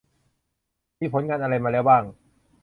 [0.99, 2.03] มีผลงานอะไรมาแล้วบ้าง